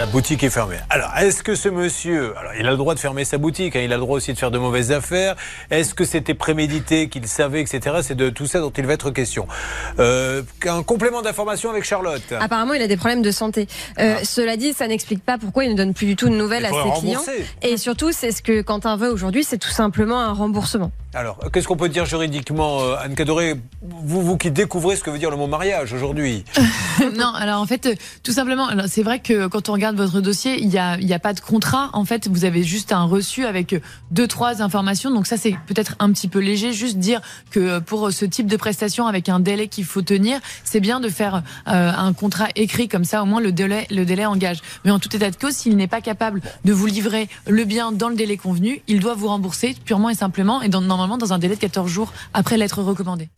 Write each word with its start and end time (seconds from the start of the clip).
la 0.00 0.06
boutique 0.06 0.42
est 0.44 0.48
fermée. 0.48 0.78
Alors, 0.88 1.14
est-ce 1.18 1.42
que 1.42 1.54
ce 1.54 1.68
monsieur, 1.68 2.34
alors 2.38 2.52
il 2.58 2.66
a 2.66 2.70
le 2.70 2.78
droit 2.78 2.94
de 2.94 2.98
fermer 2.98 3.26
sa 3.26 3.36
boutique, 3.36 3.76
hein, 3.76 3.82
il 3.84 3.92
a 3.92 3.96
le 3.96 4.00
droit 4.00 4.16
aussi 4.16 4.32
de 4.32 4.38
faire 4.38 4.50
de 4.50 4.56
mauvaises 4.56 4.92
affaires. 4.92 5.36
Est-ce 5.70 5.92
que 5.92 6.06
c'était 6.06 6.32
prémédité, 6.32 7.10
qu'il 7.10 7.26
savait, 7.26 7.60
etc. 7.60 7.96
C'est 8.00 8.14
de 8.14 8.30
tout 8.30 8.46
ça 8.46 8.60
dont 8.60 8.70
il 8.70 8.86
va 8.86 8.94
être 8.94 9.10
question. 9.10 9.46
Euh, 9.98 10.40
un 10.66 10.82
complément 10.82 11.20
d'information 11.20 11.68
avec 11.68 11.84
Charlotte. 11.84 12.32
Apparemment, 12.40 12.72
il 12.72 12.80
a 12.80 12.86
des 12.86 12.96
problèmes 12.96 13.20
de 13.20 13.30
santé. 13.30 13.68
Euh, 13.98 14.14
ah. 14.16 14.24
Cela 14.24 14.56
dit, 14.56 14.72
ça 14.72 14.88
n'explique 14.88 15.22
pas 15.22 15.36
pourquoi 15.36 15.64
il 15.64 15.72
ne 15.72 15.76
donne 15.76 15.92
plus 15.92 16.06
du 16.06 16.16
tout 16.16 16.30
de 16.30 16.34
nouvelles 16.34 16.64
à 16.64 16.70
ses 16.70 17.00
clients. 17.00 17.20
Et 17.60 17.76
surtout, 17.76 18.10
c'est 18.10 18.32
ce 18.32 18.40
que 18.40 18.62
Quentin 18.62 18.96
veut 18.96 19.10
aujourd'hui, 19.10 19.44
c'est 19.44 19.58
tout 19.58 19.68
simplement 19.68 20.18
un 20.18 20.32
remboursement. 20.32 20.92
Alors, 21.12 21.38
qu'est-ce 21.52 21.66
qu'on 21.66 21.76
peut 21.76 21.88
dire 21.88 22.06
juridiquement, 22.06 22.82
euh, 22.82 22.94
Anne 23.02 23.16
Cadoré, 23.16 23.56
vous, 23.82 24.22
vous 24.22 24.36
qui 24.36 24.52
découvrez 24.52 24.94
ce 24.94 25.02
que 25.02 25.10
veut 25.10 25.18
dire 25.18 25.30
le 25.30 25.36
mot 25.36 25.48
mariage 25.48 25.92
aujourd'hui 25.92 26.44
Non, 27.16 27.32
alors 27.34 27.60
en 27.60 27.66
fait, 27.66 27.98
tout 28.22 28.30
simplement, 28.30 28.68
c'est 28.86 29.02
vrai 29.02 29.18
que 29.18 29.48
quand 29.48 29.68
on 29.68 29.74
regarde 29.90 30.10
votre 30.10 30.20
dossier, 30.20 30.60
il 30.60 30.68
n'y 30.68 30.78
a, 30.78 30.98
y 31.00 31.12
a 31.12 31.18
pas 31.18 31.32
de 31.32 31.40
contrat. 31.40 31.90
En 31.92 32.04
fait, 32.04 32.28
vous 32.28 32.44
avez 32.44 32.62
juste 32.62 32.92
un 32.92 33.04
reçu 33.04 33.44
avec 33.44 33.74
deux, 34.10 34.26
trois 34.26 34.62
informations. 34.62 35.10
Donc 35.10 35.26
ça, 35.26 35.36
c'est 35.36 35.56
peut-être 35.66 35.96
un 35.98 36.12
petit 36.12 36.28
peu 36.28 36.38
léger. 36.38 36.72
Juste 36.72 36.98
dire 36.98 37.20
que 37.50 37.78
pour 37.80 38.12
ce 38.12 38.24
type 38.24 38.46
de 38.46 38.56
prestation 38.56 39.06
avec 39.06 39.28
un 39.28 39.40
délai 39.40 39.68
qu'il 39.68 39.84
faut 39.84 40.02
tenir, 40.02 40.40
c'est 40.64 40.80
bien 40.80 41.00
de 41.00 41.08
faire 41.08 41.42
euh, 41.68 41.92
un 41.96 42.12
contrat 42.12 42.48
écrit 42.56 42.88
comme 42.88 43.04
ça. 43.04 43.22
Au 43.22 43.26
moins, 43.26 43.40
le 43.40 43.52
délai, 43.52 43.86
le 43.90 44.04
délai 44.04 44.26
engage. 44.26 44.60
Mais 44.84 44.90
en 44.90 44.98
tout 44.98 45.14
état 45.14 45.30
de 45.30 45.36
cause, 45.36 45.54
s'il 45.54 45.76
n'est 45.76 45.88
pas 45.88 46.00
capable 46.00 46.40
de 46.64 46.72
vous 46.72 46.86
livrer 46.86 47.28
le 47.46 47.64
bien 47.64 47.92
dans 47.92 48.08
le 48.08 48.16
délai 48.16 48.36
convenu, 48.36 48.82
il 48.86 49.00
doit 49.00 49.14
vous 49.14 49.28
rembourser 49.28 49.76
purement 49.84 50.10
et 50.10 50.14
simplement 50.14 50.62
et 50.62 50.68
normalement 50.68 51.18
dans 51.18 51.32
un 51.32 51.38
délai 51.38 51.56
de 51.56 51.60
14 51.60 51.90
jours 51.90 52.12
après 52.32 52.56
l'être 52.56 52.82
recommandé. 52.82 53.28